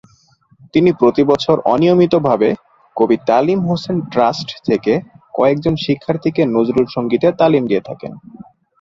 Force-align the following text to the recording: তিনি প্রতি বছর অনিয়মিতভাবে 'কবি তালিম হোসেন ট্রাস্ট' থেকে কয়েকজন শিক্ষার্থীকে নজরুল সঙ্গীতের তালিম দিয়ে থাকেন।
তিনি 0.73 0.89
প্রতি 0.99 1.23
বছর 1.23 1.55
অনিয়মিতভাবে 1.65 2.49
'কবি 2.95 3.17
তালিম 3.27 3.59
হোসেন 3.67 3.97
ট্রাস্ট' 4.11 4.51
থেকে 4.67 4.93
কয়েকজন 5.33 5.73
শিক্ষার্থীকে 5.85 6.41
নজরুল 6.55 6.85
সঙ্গীতের 6.95 7.33
তালিম 7.41 7.63
দিয়ে 7.67 7.85
থাকেন। 7.89 8.11